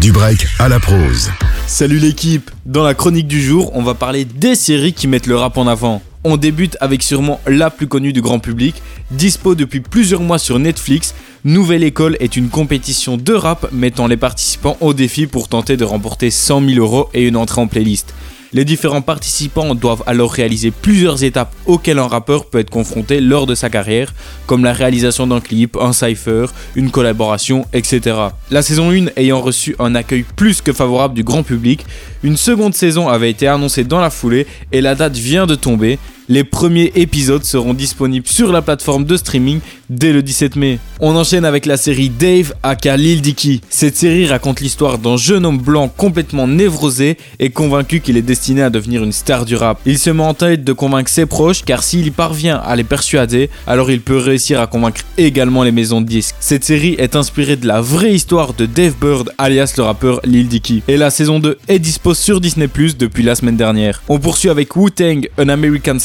[0.00, 1.28] Du break à la prose.
[1.66, 5.34] Salut l'équipe Dans la chronique du jour, on va parler des séries qui mettent le
[5.34, 6.02] rap en avant.
[6.22, 8.80] On débute avec sûrement la plus connue du grand public,
[9.10, 11.16] dispo depuis plusieurs mois sur Netflix.
[11.44, 15.84] Nouvelle École est une compétition de rap mettant les participants au défi pour tenter de
[15.84, 18.14] remporter 100 000 euros et une entrée en playlist.
[18.54, 23.46] Les différents participants doivent alors réaliser plusieurs étapes auxquelles un rappeur peut être confronté lors
[23.46, 24.14] de sa carrière,
[24.46, 28.16] comme la réalisation d'un clip, un cypher, une collaboration, etc.
[28.50, 31.84] La saison 1 ayant reçu un accueil plus que favorable du grand public,
[32.22, 35.98] une seconde saison avait été annoncée dans la foulée et la date vient de tomber.
[36.30, 40.78] Les premiers épisodes seront disponibles sur la plateforme de streaming dès le 17 mai.
[41.00, 43.62] On enchaîne avec la série Dave aka Lil Dicky.
[43.70, 48.60] Cette série raconte l'histoire d'un jeune homme blanc complètement névrosé et convaincu qu'il est destiné
[48.60, 49.80] à devenir une star du rap.
[49.86, 52.84] Il se met en tête de convaincre ses proches car s'il y parvient à les
[52.84, 56.34] persuader, alors il peut réussir à convaincre également les maisons de disques.
[56.40, 60.48] Cette série est inspirée de la vraie histoire de Dave Bird alias le rappeur Lil
[60.48, 60.82] Dicky.
[60.88, 64.02] Et la saison 2 est dispo sur Disney Plus depuis la semaine dernière.
[64.10, 65.98] On poursuit avec Wu-Tang, An American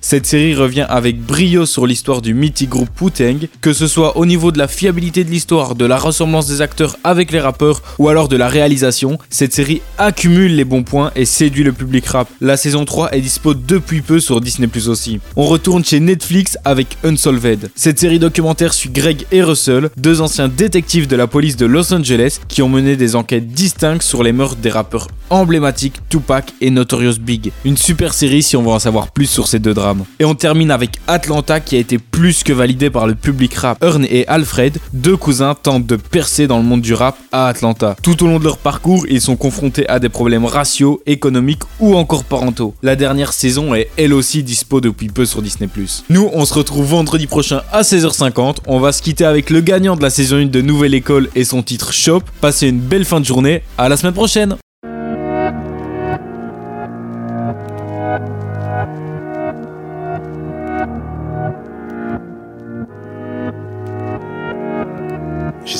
[0.00, 4.26] Cette série revient avec brio sur l'histoire du mythique groupe Wu-Tang, que ce soit au
[4.26, 8.08] niveau de la fiabilité de l'histoire, de la ressemblance des acteurs avec les rappeurs ou
[8.08, 9.18] alors de la réalisation.
[9.30, 12.28] Cette série accumule les bons points et séduit le public rap.
[12.40, 15.20] La saison 3 est dispo depuis peu sur Disney Plus aussi.
[15.36, 17.70] On retourne chez Netflix avec Unsolved.
[17.74, 21.92] Cette série documentaire suit Greg et Russell, deux anciens détectives de la police de Los
[21.94, 26.70] Angeles qui ont mené des enquêtes distinctes sur les meurtres des rappeurs emblématiques Tupac et
[26.70, 27.52] Notorious Big.
[27.64, 30.04] Une super série si on veut en savoir plus sur ces deux drames.
[30.18, 33.82] Et on termine avec Atlanta qui a été plus que validé par le public rap.
[33.82, 37.96] Earn et Alfred, deux cousins, tentent de percer dans le monde du rap à Atlanta.
[38.02, 41.96] Tout au long de leur parcours, ils sont confrontés à des problèmes raciaux, économiques ou
[41.96, 42.74] encore parentaux.
[42.82, 45.68] La dernière saison est elle aussi dispo depuis peu sur Disney+.
[46.10, 48.58] Nous, on se retrouve vendredi prochain à 16h50.
[48.66, 51.44] On va se quitter avec le gagnant de la saison 1 de Nouvelle École et
[51.44, 52.22] son titre Shop.
[52.40, 53.62] Passez une belle fin de journée.
[53.78, 54.56] À la semaine prochaine.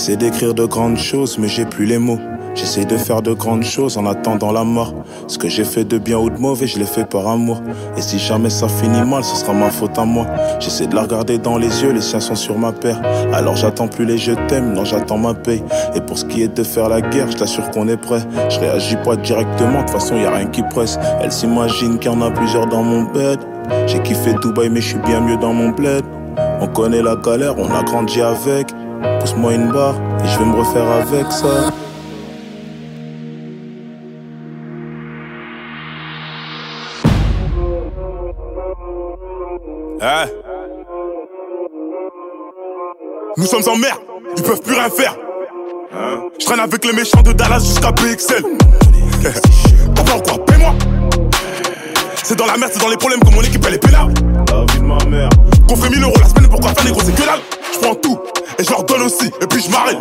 [0.05, 2.19] J'essaie d'écrire de grandes choses, mais j'ai plus les mots.
[2.55, 4.93] J'essaie de faire de grandes choses en attendant la mort.
[5.29, 7.63] Ce que j'ai fait de bien ou de mauvais, je l'ai fait par amour.
[7.97, 10.27] Et si jamais ça finit mal, ce sera ma faute à moi.
[10.61, 13.01] J'essaie de la regarder dans les yeux, les siens sont sur ma paire.
[13.33, 15.65] Alors j'attends plus les je t'aime, non j'attends ma paye.
[15.95, 18.21] Et pour ce qui est de faire la guerre, je t'assure qu'on est prêt.
[18.51, 20.99] Je réagis pas directement, de toute façon y a rien qui presse.
[21.23, 23.39] Elle s'imagine qu'il y en a plusieurs dans mon bed.
[23.87, 26.05] J'ai kiffé Dubaï, mais je suis bien mieux dans mon bled.
[26.61, 28.67] On connaît la galère, on a grandi avec.
[29.25, 31.47] Pousse-moi une barre et je vais me refaire avec ça.
[40.03, 40.27] Hein?
[43.39, 43.97] Nous sommes en mer,
[44.37, 45.17] ils peuvent plus rien faire.
[45.95, 46.29] Hein?
[46.39, 48.45] Je traîne avec les méchants de Dallas jusqu'à PXL.
[49.95, 50.75] T'as pas quoi Paie-moi
[52.23, 54.13] C'est dans la merde, c'est dans les problèmes que mon équipe elle est pénale.
[54.53, 55.31] La vie de ma mère.
[55.67, 57.41] Qu'on fait 1000 euros la semaine, pourquoi faire les gros, c'est que dalle.
[57.75, 58.19] Je prends tout
[58.59, 59.99] et je leur donne aussi, et puis je m'arrête.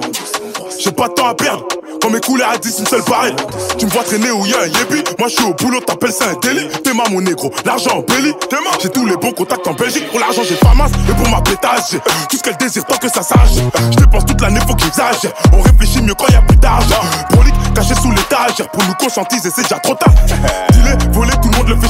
[0.80, 1.66] J'ai pas de temps à perdre.
[2.02, 3.36] Quand mes couleurs à 10, une seule pareille.
[3.78, 5.04] Tu me vois traîner où y'a un yébi.
[5.18, 6.68] Moi je suis au boulot, t'appelles ça un délit.
[6.84, 8.34] T'es ma mon négro, l'argent en belly.
[8.82, 10.10] J'ai tous les bons contacts en Belgique.
[10.10, 10.92] Pour l'argent, j'ai pas masse.
[11.10, 11.98] Et pour ma pétage,
[12.30, 13.56] tout ce qu'elle désire tant que ça sache.
[13.92, 15.34] Je dépense toute l'année, faut qu'ils exagèrent.
[15.54, 17.02] On réfléchit mieux quand y a plus d'argent.
[17.30, 18.68] Prolique, caché sous l'étage.
[18.74, 20.14] Pour nous conscientiser, c'est déjà trop tard.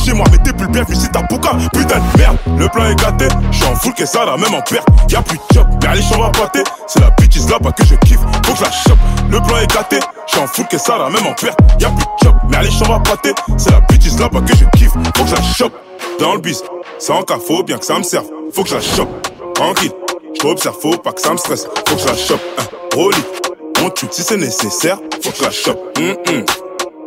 [0.03, 0.25] chez moi.
[0.31, 1.51] Mais t'es plus bienvenu si t'as bouca.
[1.71, 3.27] Putain de merde, le plan est gâté.
[3.51, 4.87] J'suis en full que ça, là, même en perte.
[5.09, 6.63] Y'a plus de job, mais allez, j'en va pâter.
[6.87, 8.19] C'est la bitch là-bas que je kiffe.
[8.45, 8.99] Faut que je la chope.
[9.29, 9.99] Le plan est gâté.
[10.27, 11.59] J'suis en full que ça, là, même en perte.
[11.79, 13.33] Y'a plus de job, mais allez, j'en va pâter.
[13.57, 14.91] C'est la bitch là-bas que je kiffe.
[15.15, 15.73] Faut que je la chope.
[16.19, 16.61] Dans le bis,
[16.99, 18.25] sans cas, faut bien que ça me serve.
[18.53, 19.09] Faut que je la chope.
[19.55, 19.91] Tranquille,
[20.35, 21.67] j't'observe, faut pas que ça me stresse.
[21.87, 22.41] Faut que je la chope.
[22.59, 22.63] Hein.
[22.95, 23.23] Rolly,
[23.83, 24.97] on tue si c'est nécessaire.
[25.23, 25.97] Faut que je la chope.
[25.97, 26.45] Hum, hum.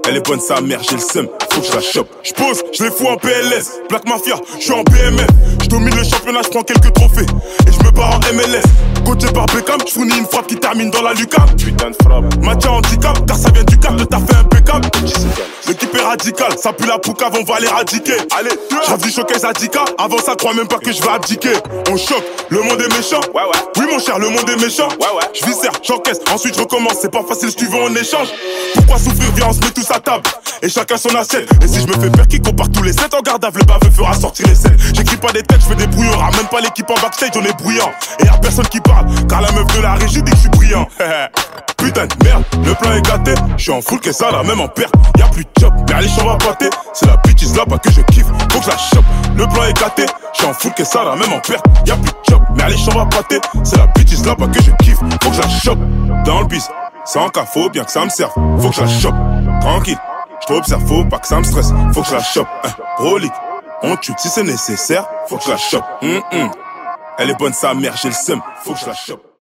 [0.09, 2.09] Elle est bonne sa mère, j'ai le seum, faut que je la chope.
[2.23, 3.81] J'pose, je les fous en PLS.
[3.89, 5.27] Black Mafia, je suis en BMF.
[5.63, 7.27] Je domine le championnat, je prends quelques trophées.
[7.67, 8.63] Et je me barre en MLS.
[9.07, 11.55] Coaché par Beckham, je fournis une frappe qui termine dans la lucarne.
[11.57, 12.25] Putain de frappe.
[12.43, 14.89] Mathieu handicap, car ça vient du cap, le taf fait impeccable.
[15.69, 18.17] L'équipe est radicale, ça pue la poucave, on va l'éradiquer.
[18.37, 18.51] Allez,
[18.85, 21.53] j'rêve du showcase Adika, avant ça crois même pas que je vais abdiquer.
[21.91, 23.21] On choque, le monde est méchant.
[23.33, 23.61] Ouais, ouais.
[23.79, 24.89] Oui, mon cher, le monde est méchant.
[24.89, 25.73] Ouais, ouais.
[25.83, 26.95] J'encaisse, ensuite je recommence.
[27.01, 28.29] C'est pas facile si tu veux en échange.
[28.75, 29.31] Pourquoi souffrir?
[29.37, 30.23] Viens, on se met tous à table.
[30.63, 31.49] Et chacun son assiette.
[31.63, 33.91] Et si je me fais faire qui compare tous les 7 en garde le baveux
[33.95, 34.73] fera sortir les 7.
[34.95, 36.17] J'écris pas des textes, je fais des brouillons.
[36.17, 37.91] Ramène pas l'équipe en backstage, on est bruyant.
[38.21, 38.96] Et y'a personne qui parle,
[39.29, 40.89] car la meuf de la régie dit que je suis brillant.
[41.77, 43.35] Putain de merde, le plan est gâté.
[43.57, 44.95] Je suis en full que ça, là, même en perte.
[45.19, 46.71] Y'a plus de job, mais allez, j'en va pâter.
[46.93, 49.05] C'est la bitch là-bas que je kiffe, faut que je la chope.
[49.37, 51.65] Le plan est gâté, je suis en full que ça, là, même en perte.
[51.87, 53.41] Y'a plus de job, mais allez, j'en va pâter.
[53.63, 55.79] C'est la bitch là-bas que je kiffe, faut que je la chope.
[56.25, 56.69] Dans le bis,
[57.05, 59.15] sans cas, bien que ça me serve, faut que je la chope.
[59.61, 59.99] Tranquille,
[60.41, 62.49] je t'observe, faut pas que ça me stresse, faut que je la chope.
[62.65, 63.29] Hein,
[63.83, 65.85] on tue si c'est nécessaire, faut que je la chope.
[66.03, 66.66] Mm -mm.
[67.19, 69.26] Elle est bonne sa mère, j'ai le seum, faut que je la chope.